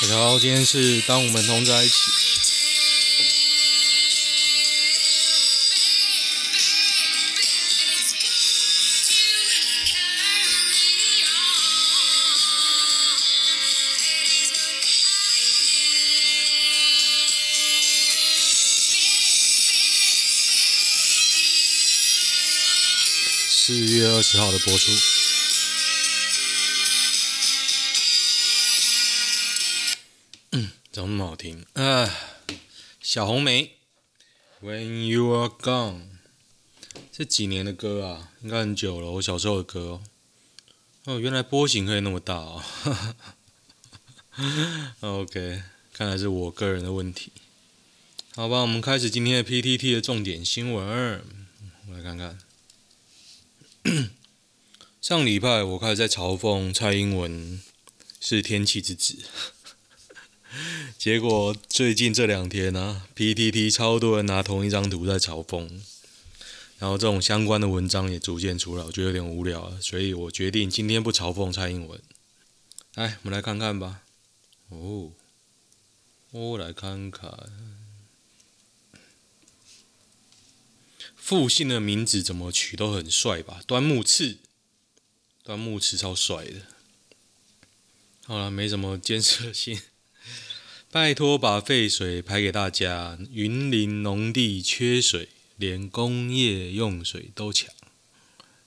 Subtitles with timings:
[0.00, 1.94] 大家好，今天是当我们同在一起。
[23.48, 25.17] 四月二十号的播出。
[30.98, 32.12] 怎么那么好听啊？
[33.00, 33.76] 小红莓
[34.60, 36.08] ，When You Are Gone，
[37.12, 39.12] 这几年的歌啊，应该很久了。
[39.12, 40.02] 我小时候的歌哦，
[41.04, 42.64] 哦，原来波形可以那么大哦。
[44.98, 45.62] OK，
[45.92, 47.30] 看来是我个人的问题。
[48.34, 51.22] 好吧，我们开始今天的 PTT 的重点新闻。
[51.86, 52.40] 我来看看。
[55.00, 57.62] 上礼拜我开始在嘲讽蔡英文
[58.18, 59.16] 是天气之子，
[60.96, 65.68] 结果最近这两天呢、啊，PTT 超多人拿同一张图在嘲讽，
[66.78, 72.00] 然后这种相关的文章也逐渐出来，我觉得有点无聊了，所以我决定今天不嘲讽蔡英文。
[72.94, 74.02] 来，我们来看看吧。
[74.70, 75.12] 哦，
[76.30, 77.30] 我来看看。
[81.14, 83.60] 复姓的名字怎么取都很帅吧？
[83.66, 84.38] 端木赐，
[85.42, 86.62] 端木赐超帅的。
[88.24, 89.80] 好了，没什么建设性。
[90.90, 93.18] 拜托把废水排给大家。
[93.32, 97.70] 云林农地缺水，连工业用水都抢。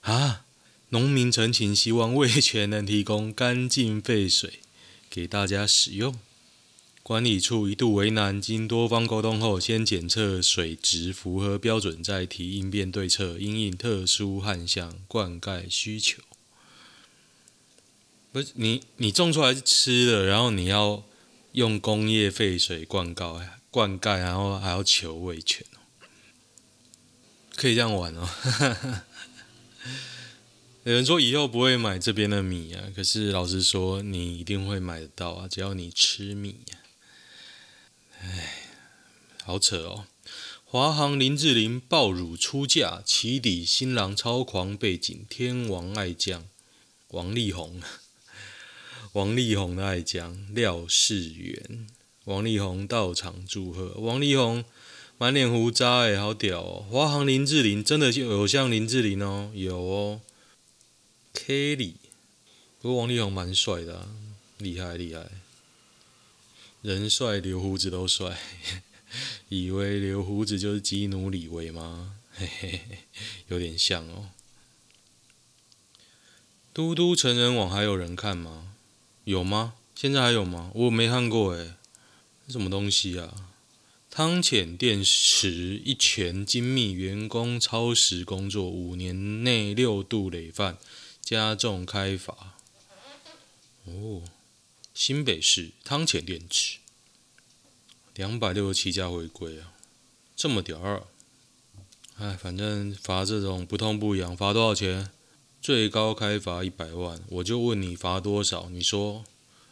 [0.02, 0.44] 啊！
[0.90, 4.60] 农民陈情，希望味全能提供干净废水
[5.08, 6.14] 给大家使用。
[7.02, 16.22] 管理处一度为难，经多方沟通后，先检测水质符合标准，再提应变对策，因应特殊旱象灌溉需求。
[18.30, 21.02] 不是你，你种出来是吃的，然后你要
[21.52, 25.66] 用工业废水灌溉，灌溉，然后还要求味全，
[27.54, 28.28] 可以这样玩哦。
[30.84, 36.74] 有人说以后不会买这边的米啊，可是老实说，你一定会买得到啊，只要你吃米啊。
[38.20, 38.68] 哎，
[39.44, 40.06] 好扯哦！
[40.64, 46.48] 华航林志玲爆乳出嫁，起底新郎超狂背景，天王爱将
[47.08, 47.80] 王力宏，
[49.12, 51.86] 王力宏的爱将廖世元，
[52.24, 54.64] 王力宏到场祝贺，王力宏
[55.18, 56.86] 满脸胡渣，哎，好屌哦！
[56.90, 60.20] 华航林志玲真的有像林志玲哦，有哦
[61.34, 61.94] ，Kelly，
[62.80, 64.08] 不过王力宏蛮帅的啊，
[64.56, 65.26] 厉害厉害。
[66.80, 68.38] 人帅留胡子都帅，
[69.50, 72.16] 以为留胡子就是基努李维吗？
[72.32, 72.80] 嘿嘿，
[73.48, 74.30] 有点像哦。
[76.72, 78.71] 嘟嘟成人网还有人看吗？
[79.24, 79.74] 有吗？
[79.94, 80.70] 现在还有吗？
[80.74, 81.74] 我没看过诶，
[82.48, 83.50] 什么东西啊？
[84.10, 90.76] 汤浅电池一拳精密员工超时工作，五年内六度累犯，
[91.22, 92.54] 加重开罚。
[93.84, 94.22] 哦。
[94.94, 96.76] 新北市汤浅电池
[98.14, 99.72] 两百六十七家违规啊，
[100.36, 101.04] 这么屌啊！
[102.18, 105.10] 哎，反正罚这种不痛不痒，罚多少钱？
[105.62, 107.22] 最高开罚一百万。
[107.28, 108.68] 我就问你罚多少？
[108.68, 109.24] 你说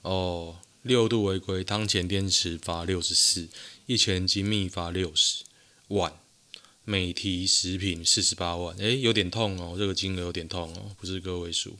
[0.03, 3.49] 哦，六度违规，汤浅电池罚六十四，
[3.87, 5.43] 一拳精密罚六十
[5.89, 6.15] 万，
[6.85, 8.77] 美提食品四十八万。
[8.81, 11.77] 哎，有点痛哦，这个金额有点痛哦，不是个位数，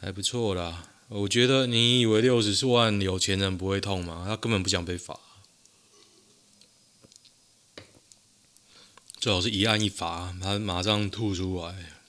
[0.00, 0.88] 还不错啦。
[1.08, 4.24] 我觉得你以为六十万有钱人不会痛吗？
[4.26, 5.20] 他根本不想被罚，
[9.18, 11.99] 最好是一案一罚，他马上吐出来。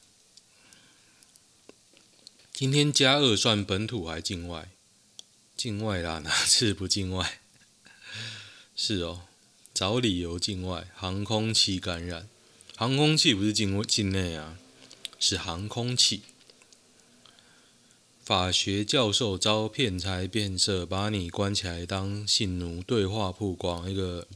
[2.62, 4.70] 今天加二算本土还境外？
[5.58, 7.40] 境外啦，哪次不境外？
[8.78, 9.22] 是哦，
[9.74, 12.30] 找理由境外，航空器感染，
[12.76, 14.60] 航空器不是境外境内啊，
[15.20, 16.22] 是航空器。
[18.24, 22.84] 法学教授遭骗财变色，把你关起来当性奴。
[22.84, 24.28] 对话曝光，一个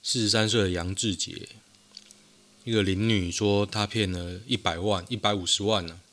[0.00, 1.48] 四十三岁的杨志杰，
[2.62, 6.11] 一个林女说她骗了一百万、一百五十万呢、啊。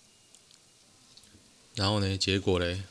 [1.80, 2.84] 然后呢，结果呢？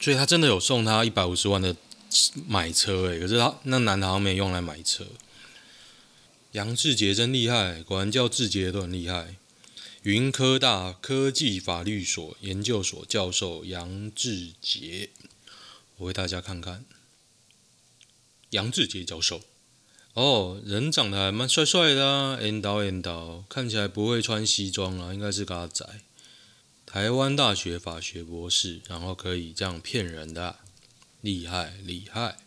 [0.00, 1.76] 所以他真的有送他一百五十万的
[2.48, 5.04] 买车诶，可是他那男的好像没用来买车。
[6.52, 9.36] 杨志杰真厉害，果然叫志杰都很厉害。
[10.04, 15.10] 云科大科技法律所研究所教授杨志杰，
[15.98, 16.86] 我为大家看看。
[18.50, 19.42] 杨志杰教授，
[20.14, 25.84] 哦，人长得还蛮帅帅的啊，烟道烟道，看起来不会穿西装啊，应该是个阿宅。
[26.86, 30.60] 台湾大学法学博士，然后可以这样骗人的，
[31.20, 32.38] 厉害厉害。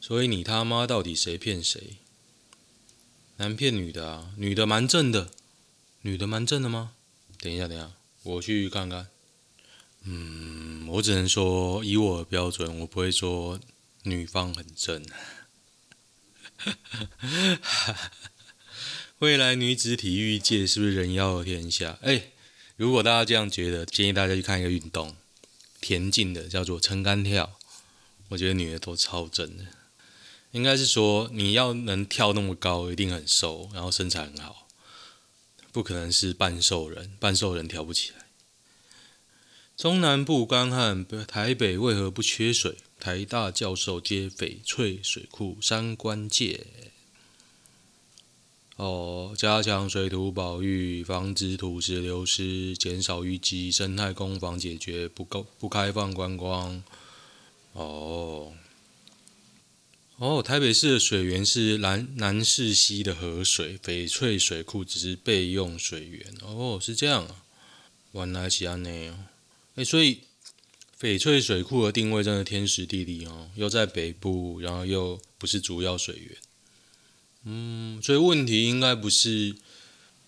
[0.00, 1.98] 所以你他妈到底谁骗谁？
[3.36, 4.32] 男骗女的啊？
[4.38, 5.30] 女的蛮正的，
[6.00, 6.94] 女的蛮正的吗？
[7.38, 7.92] 等一下等一下，
[8.22, 9.08] 我去看看。
[10.04, 13.60] 嗯，我只能说以我的标准，我不会说
[14.04, 15.04] 女方很正。
[19.18, 21.98] 未来女子体育界是不是人妖天下？
[22.02, 22.30] 哎，
[22.76, 25.16] 如果大家这样觉得，建议大家去看一个运动，
[25.80, 27.58] 田径的叫做撑杆跳。
[28.28, 29.64] 我觉得女的都超正的，
[30.50, 34.66] 应该是说你要能跳那么高，一定很瘦，然后身材很好，
[35.72, 38.26] 不可能是半瘦人，半瘦人跳不起来。
[39.76, 42.76] 中南部干旱，台北为何不缺水？
[42.98, 46.66] 台大教授揭翡翠水库三关键。
[48.76, 56.82] 哦，加强水土保育，防止土石流失，减少淤积，生态工防解决不够不开放观光。
[57.72, 58.52] 哦，
[60.16, 66.34] 哦，台北市的水源是南南势溪的河水，翡翠水库只是备用水源。
[66.42, 67.44] 哦，是这样啊，
[68.12, 69.24] 原来是安内哦。
[69.76, 70.20] 哎，所以
[71.00, 76.36] 翡翠水库的定位真的天时地利哦，又在北部，然后又不是主要水源。
[77.48, 79.54] 嗯，所以问题应该不是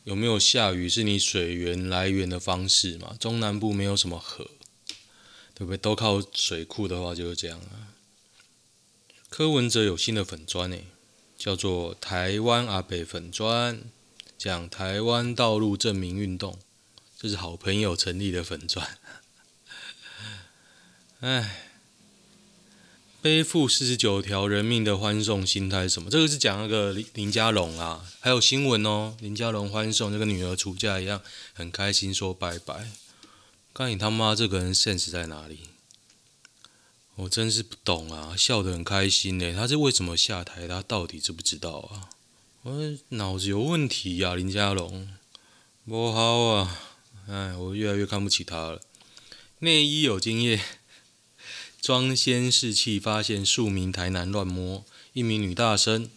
[0.05, 3.17] 有没有下雨，是你水源来源的方式嘛？
[3.19, 4.53] 中南部没有什么河，
[5.53, 5.77] 对不对？
[5.77, 7.91] 都靠水库的话就是这样啊。
[9.29, 10.85] 柯文哲有新的粉专诶，
[11.37, 13.83] 叫做台湾阿北粉专，
[14.39, 16.57] 讲台湾道路正名运动，
[17.19, 18.97] 这是好朋友成立的粉专。
[21.19, 21.65] 哎。
[23.29, 26.09] 背负四十九条人命的欢送心态是什么？
[26.09, 29.15] 这个是讲那个林林家龙啊，还有新闻哦。
[29.21, 31.21] 林家龙欢送就跟女儿出嫁一样，
[31.53, 32.89] 很开心说拜拜。
[33.75, 35.59] 看你他妈这个人 sense 在哪里？
[37.17, 39.53] 我真是不懂啊，笑得很开心呢。
[39.53, 40.67] 他是为什么下台？
[40.67, 42.09] 他到底知不知道啊？
[42.63, 45.07] 我脑子有问题呀，林家龙，
[45.87, 46.81] 不好啊！
[47.29, 48.81] 哎，我越来越看不起他了。
[49.59, 50.78] 内衣有经验。
[51.81, 56.11] 装监视器发现数名台男乱摸，一名女大生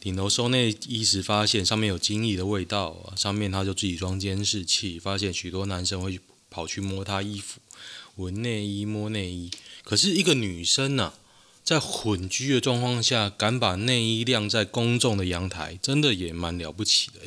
[0.00, 6.20] 顶楼收内衣时发现上面有精液的味道，上面他就自己装监视器，发现许多男生会
[6.50, 7.60] 跑去摸他衣服，
[8.16, 9.50] 闻内衣摸内衣。
[9.84, 11.14] 可是一个女生呢、啊，
[11.62, 17.20] 在混居的状况下敢把内衣晾在公众的阳台，真的也蛮了不起的。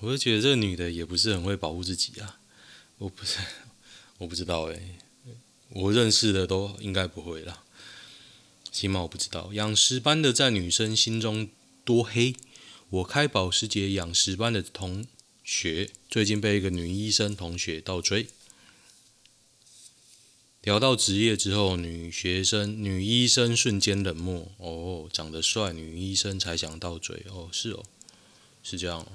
[0.00, 2.40] 我就觉得这个女的也不是很会保护自己啊，
[2.98, 3.38] 我不是，
[4.18, 4.98] 我不知道诶。
[5.72, 7.62] 我认识的都应该不会啦，
[8.72, 11.48] 起码我不知道养石班的在女生心中
[11.84, 12.34] 多黑。
[12.90, 15.06] 我开保时捷养石班的同
[15.44, 18.26] 学最近被一个女医生同学倒追，
[20.62, 24.48] 聊到职业之后，女学生、女医生瞬间冷漠。
[24.58, 27.24] 哦，长得帅，女医生才想倒追。
[27.28, 27.84] 哦，是哦，
[28.64, 29.06] 是这样。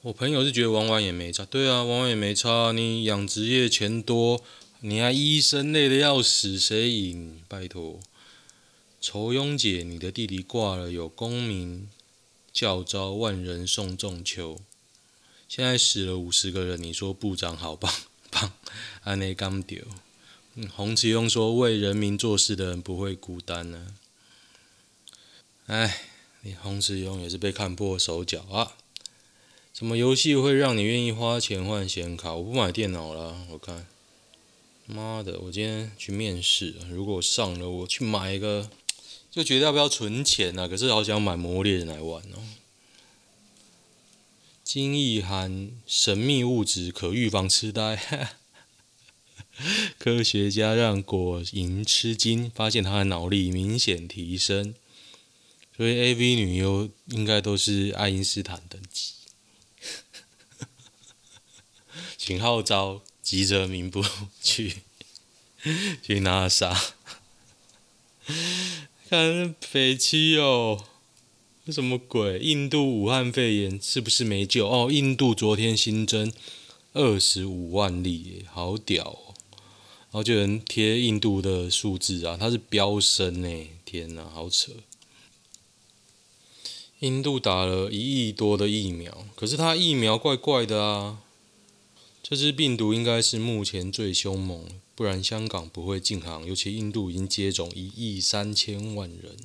[0.00, 2.72] 我朋友是觉得玩玩也没差，对啊，玩玩也没差。
[2.72, 4.42] 你养职业钱多。
[4.84, 7.40] 你还医生累得要死，谁赢？
[7.46, 8.00] 拜托，
[9.00, 11.88] 仇庸姐，你的弟弟挂了，有功名
[12.52, 14.58] 教召万人送仲秋，
[15.48, 17.92] 现在死了五十个人，你说部长好棒
[18.28, 18.54] 棒？
[19.04, 19.84] 安内刚丢。
[20.74, 23.94] 洪慈庸说，为人民做事的人不会孤单呢、
[25.66, 25.76] 啊。
[25.76, 26.02] 哎，
[26.40, 28.74] 你洪慈庸也是被看破手脚啊！
[29.72, 32.34] 什么游戏会让你愿意花钱换显卡？
[32.34, 33.86] 我不买电脑了，我看。
[34.92, 35.40] 妈的！
[35.40, 38.70] 我今天去面试，如果上了，我去买一个，
[39.30, 40.68] 就觉得要不要存钱呢、啊？
[40.68, 42.38] 可是好想买《魔猎人》来玩哦。
[44.62, 48.30] 精液含神秘物质，可预防痴呆。
[49.98, 54.74] 科学家让果蝇吃惊，发现它的脑力明显提升。
[55.76, 59.12] 所以 AV 女优应该都是爱因斯坦等级。
[62.18, 63.02] 请号召。
[63.22, 64.04] 急着名不
[64.42, 64.78] 去
[66.02, 66.76] 去 NASA，
[69.08, 70.84] 看匪气哦，
[71.64, 72.40] 这什么鬼？
[72.40, 74.68] 印度武汉肺炎是不是没救？
[74.68, 76.32] 哦，印度昨天新增
[76.92, 79.34] 二十五万例，好屌哦！
[80.10, 84.72] 然后就有人贴印度的数字啊，它是飙升呢，天哪，好扯！
[86.98, 91.20] 印度打了一亿多的疫苗，可是它疫苗怪怪的啊。
[92.32, 96.46] 这只病毒应该是目前最凶猛，不然香港不会禁航。
[96.46, 99.36] 尤其印度已经接种一亿三千万人，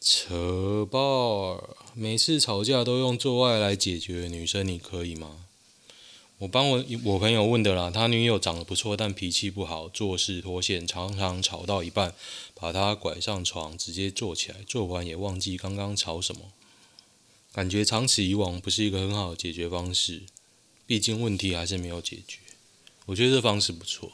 [0.00, 1.76] 扯爆！
[1.92, 5.46] 每次吵架都用做爱来解决，女生你可以吗？
[6.38, 12.14] 我帮我我朋友问的啦，他女友长得不错，但脾气不好，做事脱线，常常吵到一半，
[12.54, 16.52] 把他拐上床，直接坐起来，做完也忘记刚刚吵什么，
[17.52, 20.22] 感觉长此以往不是一个很好的解决方式，
[20.86, 22.38] 毕竟问题还是没有解决。
[23.06, 24.12] 我觉得这方式不错，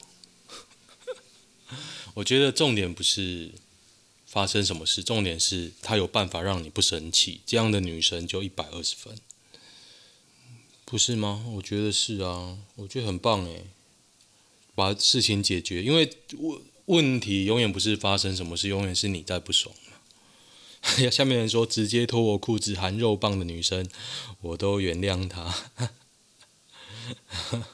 [2.15, 3.53] 我觉得重点不是
[4.27, 9.17] 发生什么事，重点是她有办法让你不生气，这样的女生就一百二十分。
[10.85, 11.45] 不是吗？
[11.55, 13.67] 我觉得是啊，我觉得很棒诶，
[14.75, 19.93] 把事情解决，因为问问题永远不是发生什么事，永远是你在不爽嘛。
[21.13, 23.89] 下面人说直接脱我裤子含肉棒的女生，
[24.41, 25.71] 我都原谅她。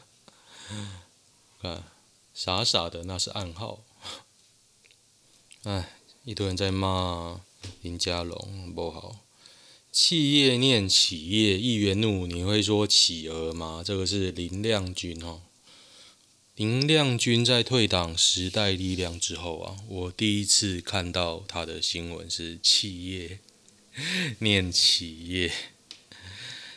[1.61, 1.85] 看，
[2.35, 3.83] 傻傻的那是暗号。
[5.65, 7.41] 哎，一堆人在骂
[7.83, 9.21] 林佳龙不好。
[9.91, 13.83] 企业念企业，议员怒，你会说企鹅吗？
[13.85, 15.41] 这个是林亮君哦。
[16.55, 23.41] 林亮君在退党时代力量之后啊，我第一次看到他的新闻是企业
[24.41, 25.53] 念企业。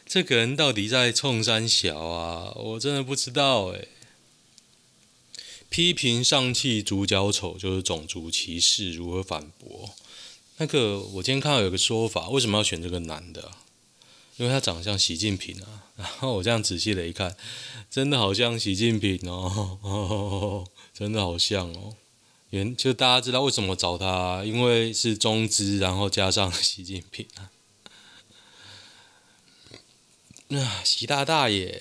[0.10, 2.52] 这个人到底在冲三小啊？
[2.56, 3.90] 我真的不知道诶。
[5.70, 9.92] 批评上汽主角丑就是种族歧视，如何反驳？
[10.58, 13.52] 那个，我今天看到有个说法，为什么要选这个男的？
[14.38, 15.86] 因为他长得像习近平啊。
[15.96, 17.38] 然后我这样仔细的一看，
[17.92, 21.94] 真的好像习近平哦，哦 真的好像哦。
[22.50, 27.52] 原就大家知道为什么找他，因为是中资，然后加上习近平啊。
[30.52, 31.80] 那习大大爷，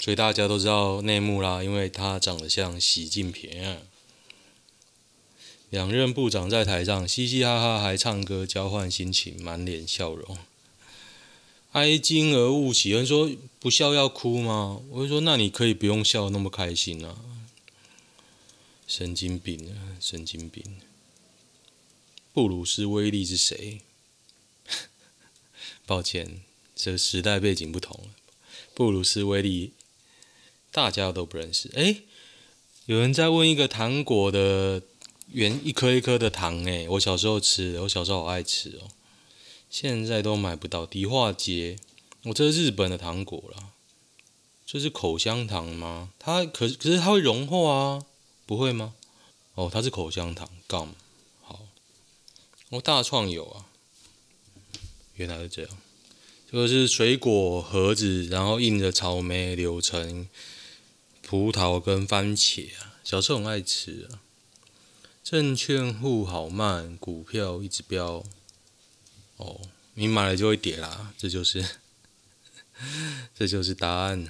[0.00, 3.78] 所以大家都知道内幕啦，因为他长得像习近平啊。
[5.70, 10.36] 两任部长在台上嘻嘻哈哈，还唱歌交换心情，满脸笑容。
[11.72, 13.30] 哀今而勿喜，有人说
[13.60, 14.82] 不笑要哭吗？
[14.90, 17.16] 我就说那你可以不用笑那么开心啊。
[18.88, 20.80] 神经病啊，神经病！
[22.32, 23.82] 布鲁斯威利是谁？
[25.86, 26.40] 抱歉，
[26.78, 28.10] 这时代背景不同了。
[28.72, 29.72] 布鲁斯威利
[30.70, 31.70] 大家都不认识。
[31.74, 32.02] 哎，
[32.86, 34.80] 有人在问一个糖果的。
[35.30, 38.88] 圆一颗一颗的糖诶，我小时候吃的，我小时候好爱吃哦。
[39.68, 40.86] 现在都买不到。
[40.86, 41.76] 迪化街，
[42.22, 43.72] 我这是日本的糖果啦。
[44.64, 46.14] 这是口香糖吗？
[46.18, 48.06] 它可可是它会融化啊，
[48.46, 48.94] 不会吗？
[49.54, 50.88] 哦，它是口香糖，gum。
[51.42, 51.60] 好，
[52.70, 53.66] 我大创有啊。
[55.16, 55.70] 原来是这样，
[56.50, 60.26] 这个是水果盒子，然后印着草莓、柳橙、
[61.20, 62.96] 葡萄跟番茄啊。
[63.04, 64.20] 小时候很爱吃啊。
[65.22, 68.24] 证券户好慢，股票一直飙。
[69.36, 69.60] 哦，
[69.92, 71.62] 你买了就会跌啦，这就是，
[73.38, 74.26] 这就是答案。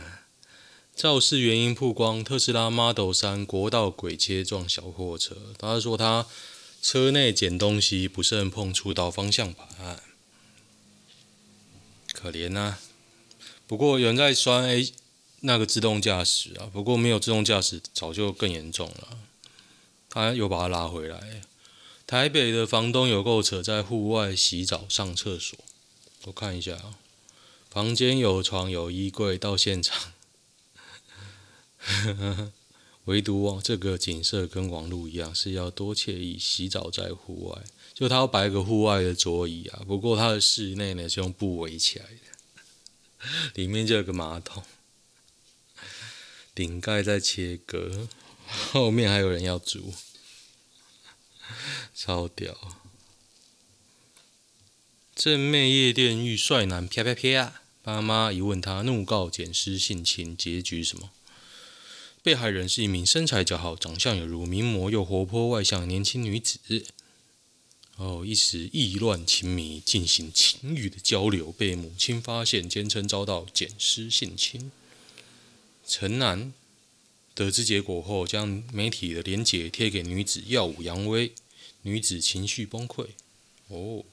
[0.96, 5.36] 肇事原因曝光，特斯拉 Model 3国道鬼切撞小货车。
[5.56, 6.26] 他说他
[6.82, 10.02] 车内捡东西不慎碰触到方向盘，
[12.18, 12.78] 可怜呐、
[13.68, 14.92] 不过有人在酸 A
[15.42, 19.18] 那个自动驾驶啊，不过没有自动驾驶早就更严重了。
[20.08, 21.42] 他又把它拉回来。
[22.06, 25.56] 台北的房东有够扯，在户外洗澡上厕所。
[26.24, 26.98] 我看一下啊，
[27.70, 30.12] 房间有床有衣柜，到现场，
[33.04, 36.36] 唯独这个景色跟网路一样，是要多惬意。
[36.36, 37.62] 洗澡在户外，
[37.98, 39.82] 就他要摆个户外的桌椅啊。
[39.84, 44.62] 不过他的室内呢是用布围起来的，里面就有个马桶，
[46.54, 48.08] 顶盖在切割。
[48.46, 49.92] 后面还有人要租，
[51.92, 52.78] 超屌！
[55.16, 61.10] 正妹夜店遇帅男啪啪啪，爸妈一问他，怒告捡尸性侵，结局什么？
[62.22, 66.86] 被害人是一名身材姣好、长相有如名模又活泼外向的年轻女子。
[67.98, 74.72] 哦，一时意乱情迷，进行情欲的交流，被母亲发现，坚称遭到捡尸性侵。
[75.86, 76.52] 陈男。
[77.34, 81.30] 得知结果后，将媒体的连结贴给女子，耀武扬威。
[81.82, 83.10] 女子情绪崩溃。
[83.68, 84.04] 哦，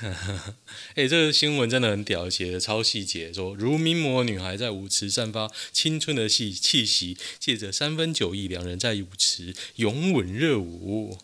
[0.00, 11.18] 哎、欸，这个新闻真的很屌，写的超细节，说如名模女孩在舞池散发青春的气气息，借着三分酒意，两人在舞池拥吻热舞。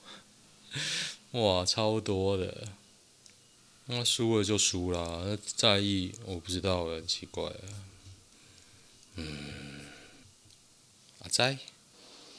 [1.41, 2.69] 哇，超多的。
[3.87, 7.53] 那输了就输了，那在意我不知道，很奇怪。
[9.15, 9.55] 嗯。
[11.29, 11.59] 在，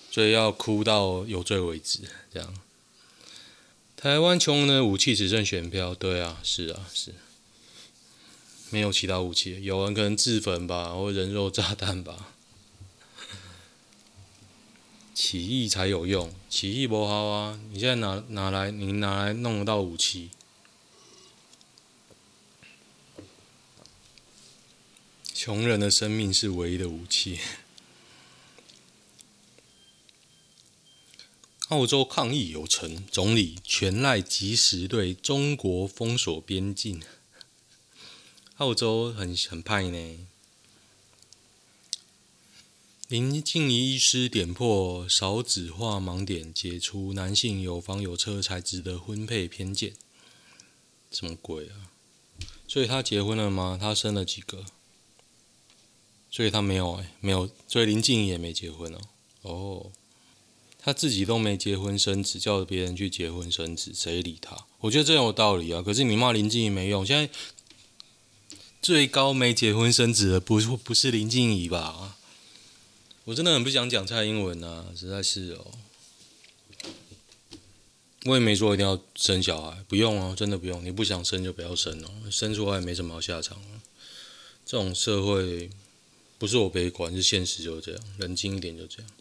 [0.10, 2.00] 所以要哭到有罪为止，
[2.34, 2.56] 这样。
[3.98, 7.13] 台湾穷的武器只剩选票，对啊，是啊，是。
[8.70, 12.34] 没有其他武器，有人可能自焚吧，或人肉炸弹吧。
[15.19, 17.59] 起义才有用，起义不好啊！
[17.71, 20.29] 你现在拿拿来，你拿来弄得到武器。
[25.33, 27.39] 穷人的生命是唯一的武器。
[31.69, 37.01] 澳洲抗议有成，总理全赖及时对中国封锁边境。
[38.57, 40.27] 澳洲很很派呢。
[43.07, 49.93] 林静怡医师点破少子化盲点，解除男性有房有车才值得婚配偏见。
[51.09, 51.87] 什么鬼啊？
[52.67, 53.77] 所以他结婚了吗？
[53.79, 54.65] 他生了几个？
[56.29, 57.49] 所以他没有哎，没有。
[57.65, 58.99] 所以林静怡也没结婚哦。
[59.43, 59.91] 哦，
[60.77, 64.65] 他自己都没结婚生子，叫别人去结婚生子，谁理他？
[64.79, 65.81] 我觉得这有道理啊。
[65.81, 67.05] 可是你骂林静怡没用。
[67.05, 67.33] 现在
[68.81, 72.17] 最高没结婚生子的不不是林静怡吧？
[73.27, 75.74] 我真的很不想讲蔡英文啊，实在是哦。
[78.24, 80.84] 我也没说一定要生小孩，不用哦，真的不用。
[80.84, 83.62] 你不想生就不要生哦，生出来也没什么好下场。
[84.65, 85.69] 这种社会
[86.38, 88.01] 不是我悲观，是现实就是这样。
[88.17, 89.12] 冷静一点就这样。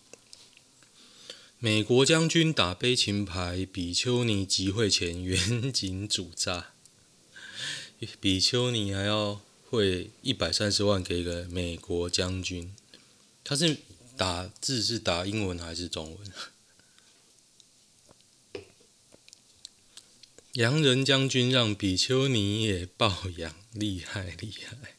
[1.58, 6.68] 美国将军打悲情牌，比丘尼集会前远景主炸，
[8.20, 12.72] 比丘尼还要汇一百三十万给一个美国将军，
[13.42, 13.78] 他是。
[14.16, 16.32] 打字是打英文还是中文？
[20.54, 24.96] 洋人将军让比丘尼也抱养，厉害厉害！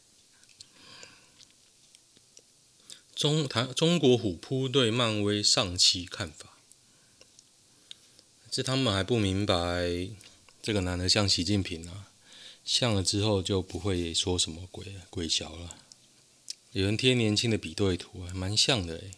[3.16, 6.56] 中台中国虎扑对漫威上期看法，
[8.48, 10.08] 这他们还不明白，
[10.62, 12.08] 这个男的像习近平啊，
[12.64, 15.76] 像了之后就不会说什么鬼鬼小了。
[16.70, 19.17] 有人贴年轻的比对图，还蛮像的哎。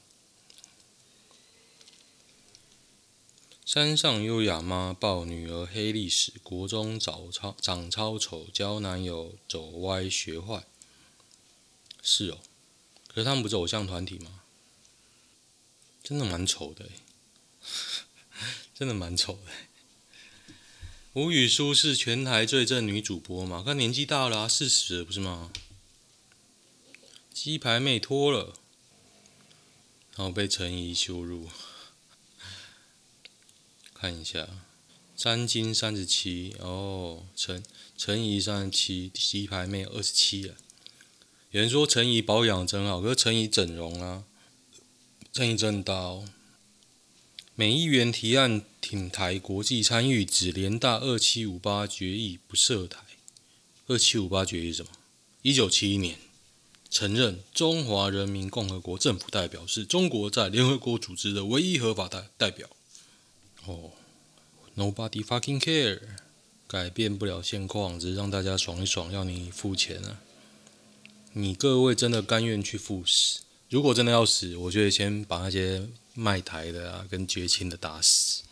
[3.72, 10.64] 山上优雅妈抱女儿黑历史，国中长超长超丑，交男友走歪学坏。
[12.02, 12.38] 是哦，
[13.06, 14.40] 可是他们不是偶像团体吗？
[16.02, 16.90] 真的蛮丑的，
[18.74, 19.52] 真的蛮丑的。
[21.12, 23.62] 吴雨舒是全台最正女主播嘛？
[23.64, 25.52] 她年纪大了啊，四十了不是吗？
[27.32, 28.56] 鸡排妹脱了，
[30.16, 31.48] 然后被陈怡羞辱。
[34.00, 34.48] 看一下，
[35.14, 37.62] 詹金三十七哦，陈
[37.98, 40.54] 陈怡三十七，鸡排妹二十七了。
[41.50, 44.24] 有人说陈怡保养真好，可是陈怡整容啊，
[45.34, 46.24] 陈沂真刀。
[47.54, 53.00] 美议员提案挺台国际参与，指联大二七五八决议不涉台。
[53.86, 54.92] 二七五八决议什么？
[55.42, 56.18] 一九七一年。
[56.88, 62.70] 承认中华人民共和国政府代表是中国在联合国组织的唯一合法代代表。
[63.66, 63.92] 哦
[64.76, 66.00] ，Nobody fucking care，
[66.66, 70.20] 改变不了现况，只是让大家爽一爽，要你付钱啊！
[71.32, 73.40] 你各位真的甘愿去赴死？
[73.68, 78.42] 如果真的要死，我就得先把那些卖台的啊跟绝情的打死。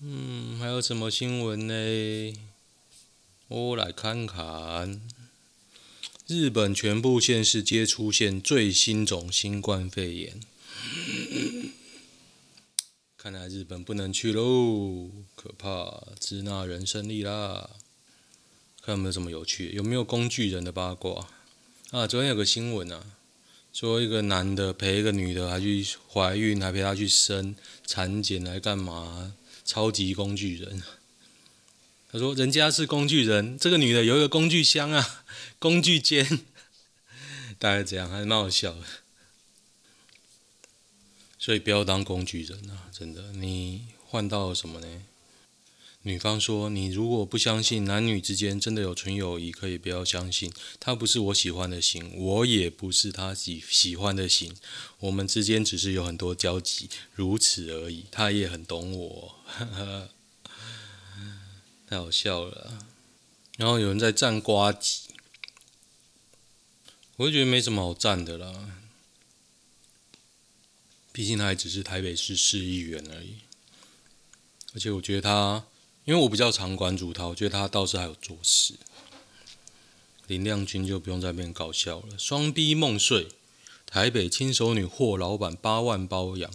[0.00, 2.38] 嗯，还有什么新闻呢？
[3.48, 5.00] 我来看看。
[6.28, 10.40] 日本全部县市皆出现最新种新冠肺炎，
[13.22, 16.08] 看来日本不能去喽，可怕！
[16.18, 17.70] 支那人胜利啦！
[18.84, 21.28] 看有没有什么有趣，有没有工具人的八卦
[21.92, 22.04] 啊？
[22.04, 23.00] 昨天有个新闻啊，
[23.72, 27.54] 说一个男的陪一个女的，还去怀孕，还陪她去生
[27.86, 29.34] 产检来干嘛？
[29.64, 30.82] 超级工具人。
[32.10, 35.24] 他说：“人家是工具人，这个女的有一个工具箱啊，
[35.60, 36.40] 工具间，
[37.60, 38.82] 大概这样，还是蛮好笑的。
[41.44, 43.32] 所以不要当工具人啊，真的。
[43.32, 45.02] 你换到什么呢？
[46.02, 50.52] 女方说：你如果不相信男女之间真的有纯友谊，可以不要相信。
[50.78, 54.54] 他不是我喜欢的型，我也不是他喜喜欢的型，
[55.00, 58.04] 我们之间只是有很多交集，如此而已。
[58.12, 59.34] 他也很懂我。
[59.44, 60.10] 呵呵”
[61.90, 62.86] 太好笑了，
[63.56, 65.08] 然后有人在赞瓜吉，
[67.16, 68.78] 我就觉得没什么好赞的啦。
[71.12, 73.36] 毕竟他还只是台北市市议员而已，
[74.74, 75.66] 而且我觉得他，
[76.04, 78.74] 因为我比较常关注他，我觉得他倒是还有做事。
[80.26, 83.28] 林亮君就不用在那边搞笑了，双逼梦碎，
[83.84, 86.50] 台北轻熟女霍老板八万包养，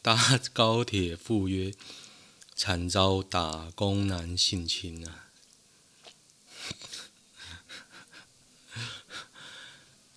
[0.00, 1.74] 搭高铁赴约。
[2.56, 5.23] 惨遭打工男性侵啊！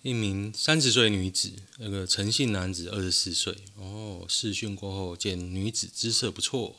[0.08, 3.54] 一名三十岁女子，那个陈姓男子二十四岁。
[3.76, 6.76] 哦，试训过后见女子姿色不错。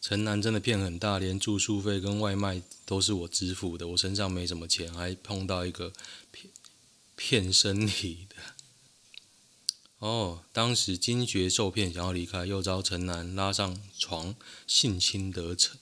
[0.00, 5.92] 陈男真的骗很大，连住宿费跟外卖都是我支付的，我身上没什么钱，还碰到一个
[6.32, 6.50] 骗
[7.14, 8.36] 骗身体的。
[9.98, 14.34] 哦，当时惊觉受骗，想要离开，又遭陈男拉上床
[14.66, 15.78] 性侵得逞。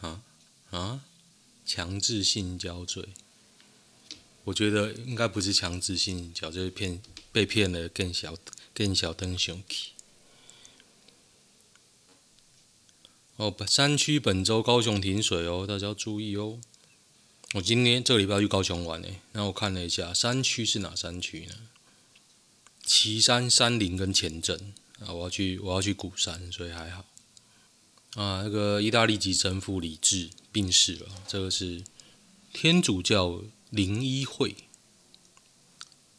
[0.00, 0.22] 啊
[0.70, 1.04] 啊！
[1.64, 3.08] 强制性交罪。
[4.46, 8.36] 我觉得应该不是强制性交，就是骗被骗了更小
[8.72, 9.90] 更小灯熊气。
[13.34, 16.60] 哦，山区本周高雄停水哦，大家要注意哦。
[17.54, 21.54] 我今天这个礼拜去高雄玩诶，那我看了一下，山区是哪山区呢？
[22.84, 27.04] 旗山、山林跟前镇啊，我要去我要去鼓山，所以还好。
[28.14, 31.82] 啊，那个意大利籍神父李志病逝了，这个是
[32.52, 33.42] 天主教。
[33.76, 34.56] 灵医会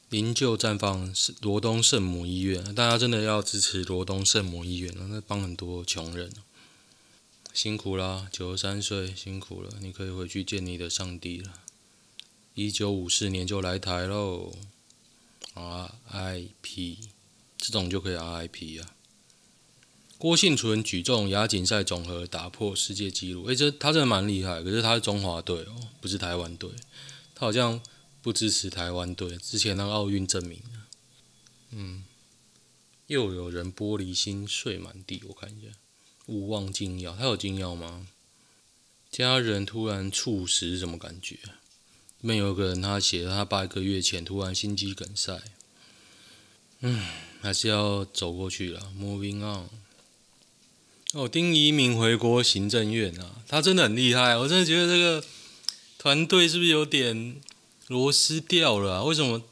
[0.10, 6.32] 灵柩绽放罗东圣母医院，大家真的要支持罗东圣母医院，那帮很多穷人，
[7.52, 11.52] 辛苦啦，九十三岁辛苦了，你可以回去见你的上帝了。
[12.54, 14.54] 一九五四年就来台喽
[15.56, 16.98] ，RIP，
[17.58, 18.94] 这种就可以 RIP 啊。
[20.20, 26.70] 郭幸存举重亚锦赛总和打破世界纪录，诶，这他真的蛮厉害，可是他是中华队哦，不是台湾队。
[27.40, 27.80] 他好像
[28.24, 30.60] 不支持台湾队，之前那个奥运证明。
[31.70, 32.04] 嗯，
[33.06, 35.68] 又有人玻璃心碎满地，我看一下，
[36.26, 38.08] 勿忘禁药，他有禁药吗？
[39.12, 41.36] 家人突然猝死什么感觉？
[42.22, 45.40] 里面有个人他写了，他八个月前突然心肌梗塞。
[46.80, 47.06] 嗯，
[47.42, 49.70] 还是要走过去了，Moving on。
[51.14, 55.24] 哦，丁怡铭回国行政院啊，他真的很厉害，我真的觉得这个。
[55.98, 57.42] 团队是不是有点
[57.88, 59.04] 螺丝掉了？
[59.04, 59.44] 为什么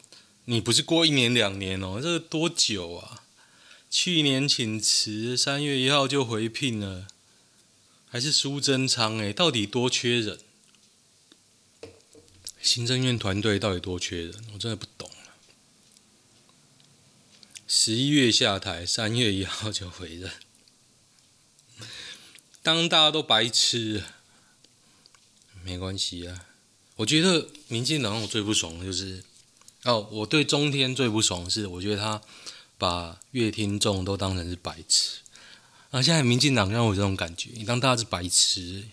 [0.45, 1.99] 你不是过一年两年哦？
[2.01, 3.23] 这个多久啊？
[3.89, 7.07] 去年请辞，三月一号就回聘了，
[8.07, 9.17] 还是苏贞昌？
[9.17, 10.39] 诶，到底多缺人？
[12.61, 14.33] 行政院团队到底多缺人？
[14.53, 15.33] 我真的不懂了。
[17.67, 20.31] 十一月下台，三月一号就回任，
[22.61, 24.03] 当大家都白痴。
[25.65, 26.45] 没关系啊，
[26.95, 29.23] 我觉得民进党我最不爽的就是，
[29.83, 32.21] 哦，我对中天最不爽的是，我觉得他
[32.77, 35.21] 把乐听众都当成是白痴，
[35.89, 38.83] 啊，现在民进党让我有这种感觉，你当大家是白痴，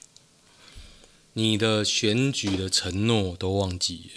[1.35, 4.11] 你的选举的承诺都忘记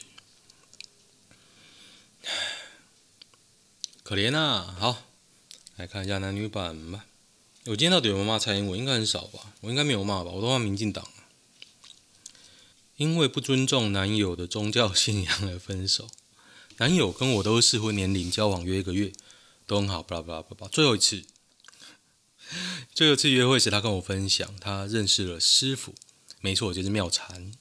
[2.24, 2.32] 了，
[4.02, 4.78] 可怜啊！
[4.80, 5.04] 好，
[5.76, 7.06] 来看一下男女版吧。
[7.66, 8.80] 我今天到底有没有骂蔡英文？
[8.80, 11.06] 应该很少吧，我应该没有骂吧，我都骂民进党。
[12.98, 16.08] 因为不尊重男友的宗教信仰而分手。
[16.78, 19.14] 男友跟我都是适婚年龄，交往约一个月，
[19.66, 20.04] 都很好。
[20.04, 20.68] 巴拉巴拉巴拉。
[20.68, 21.24] 最后一次，
[22.94, 25.96] 最后一次约会时，他跟我分享，他认识了师傅，
[26.42, 27.52] 没错，就是妙禅。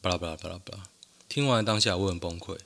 [0.00, 0.84] 巴拉巴拉巴拉巴拉。
[1.28, 2.58] 听完当下我很崩溃，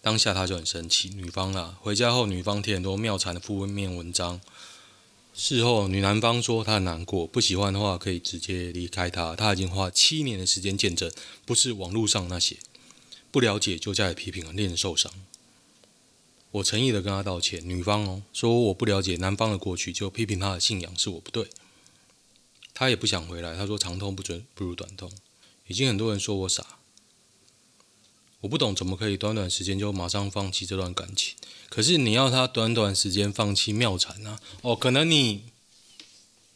[0.00, 1.10] 当下他就很生气。
[1.10, 4.40] 女方啊，回家后女方贴很多妙禅的负面文章。
[5.32, 9.34] 事后，女男方说他很难过，不喜欢的话可以直接离开他。
[9.34, 11.10] 他已经花七年的时间见证，
[11.46, 12.56] 不是网络上那些
[13.30, 15.10] 不了解就加以批评，令人受伤。
[16.50, 17.66] 我诚意的跟他道歉。
[17.66, 21.48] 女方哦说我不了解男方的过去，就批评他的信仰是我不对。
[22.74, 25.10] 他也不想回来，他说长痛不准不如短痛。
[25.68, 26.79] 已经很多人说我傻，
[28.40, 31.36] 我不懂怎么可以短短时间就马上放弃这段感情。
[31.68, 34.40] 可是你要他短短时间放弃妙禅啊？
[34.62, 35.44] 哦，可能你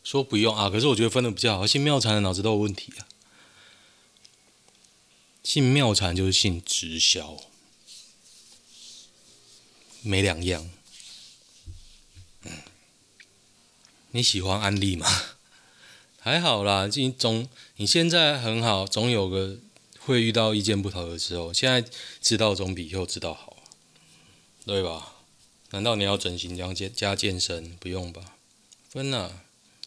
[0.03, 1.67] 说不用啊，可是我觉得分的比较好。
[1.67, 3.07] 信妙禅的脑子都有问题啊，
[5.43, 7.39] 信妙禅就是信直销，
[10.03, 10.71] 没两样。
[14.11, 15.07] 你喜欢安利吗？
[16.21, 19.59] 还好啦，你总你现在很好，总有个
[20.05, 21.53] 会遇到意见不合的时候。
[21.53, 21.89] 现在
[22.21, 23.57] 知道总比以后知道好。
[24.67, 25.17] 对吧？
[25.73, 27.77] 难道你要整形加健加健身？
[27.77, 28.37] 不用吧？
[28.89, 29.43] 分了，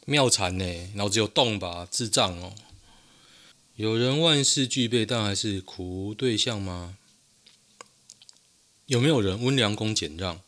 [0.05, 0.91] 妙禅呢？
[0.93, 1.87] 脑子有洞吧？
[1.89, 2.53] 智障哦！
[3.75, 6.95] 有人万事俱备，但还是苦无对象吗？
[8.85, 10.41] 有没有人温良恭俭让、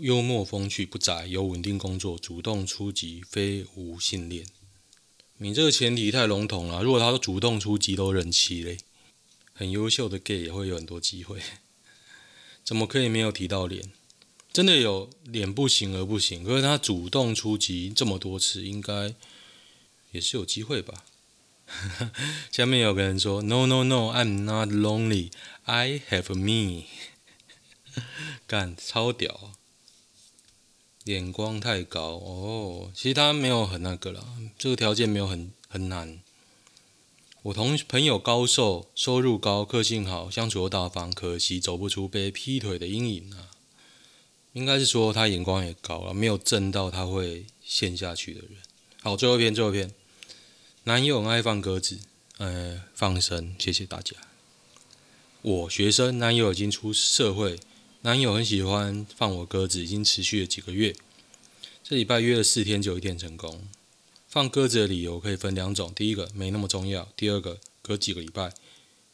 [0.00, 4.46] 幽默风趣、不宅、有稳定工作、主动出击、非无性恋？
[5.44, 6.82] 你这个前提太笼统了。
[6.82, 8.78] 如果他都主动出击，都人妻嘞，
[9.52, 11.38] 很优秀的 gay 也会有很多机会。
[12.64, 13.92] 怎么可以没有提到脸？
[14.50, 19.14] 真的有脸不行而不行，可是他主动出击这么多次，应该
[20.12, 21.04] 也是有机会吧？
[22.50, 25.30] 下面有个人说：“No, no, no, I'm not lonely.
[25.64, 26.84] I have me。”
[28.48, 29.52] 干，超屌，
[31.04, 32.90] 眼光太高哦。
[32.94, 34.24] 其实他没有很那个啦，
[34.58, 36.20] 这个条件没有很很难。
[37.42, 43.50] 我同朋友高瘦，收入高，个性好，相处又大方，可惜走不出被劈腿的阴影啊。
[44.54, 48.50] 应该是说他眼光也高了，没有正到他会陷下去的人。
[49.02, 49.92] 好，最后一篇，最后一篇。
[50.84, 51.98] 男友爱放鸽子，
[52.38, 54.16] 呃，放生，谢谢大家。
[55.42, 57.58] 我学生，男友已经出社会，
[58.04, 60.94] 男友很喜欢放我鸽子，已经持续了几个月。
[61.82, 63.66] 这礼拜约了四天就一天成功。
[64.28, 68.52] 放鸽子的理由可以分两种，第一个没那么重要，第二个隔几个礼拜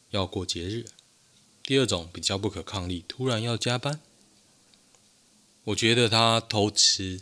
[0.09, 0.87] 要过节日，
[1.63, 4.01] 第二种比较不可抗力，突然要加班。
[5.63, 7.21] 我觉得他偷吃，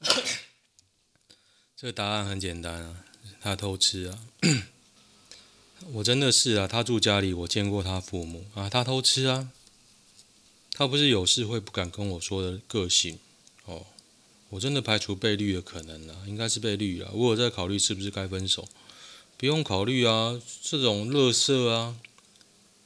[1.76, 3.04] 这个答案很简单啊，
[3.38, 4.18] 他偷吃啊，
[5.92, 9.50] 我真的是啊，他住家里，我见过他父母啊，他偷吃啊，
[10.80, 13.18] 他不是有事会不敢跟我说的个性
[13.66, 13.84] 哦。
[14.48, 17.10] 我真的排除被绿的可能了，应该是被绿了。
[17.12, 18.66] 我有在考虑是不是该分手，
[19.36, 21.96] 不用考虑啊，这种乐色啊，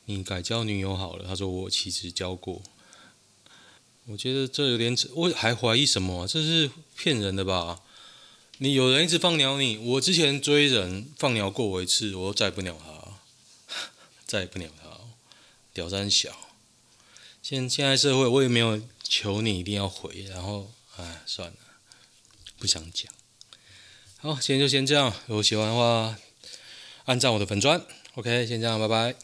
[0.06, 1.24] 你改交女友好了。
[1.24, 2.60] 他说我其实交过，
[4.06, 6.26] 我觉得这有点，我还怀疑什么？
[6.26, 7.80] 这是骗人的吧？
[8.58, 13.20] 你有人一直放鸟你，我之前追人放鸟过我一次，我再也不鸟他，
[14.26, 14.98] 再也不鸟他，
[15.72, 16.43] 屌三小。
[17.44, 20.72] 现现在社会，我也没有求你一定要回，然后。
[20.96, 21.56] 哎，算了，
[22.56, 23.12] 不想讲。
[24.16, 25.12] 好，今天就先这样。
[25.26, 26.16] 如果喜欢的话，
[27.04, 27.84] 按赞我的粉钻。
[28.14, 29.23] OK，先这样，拜拜。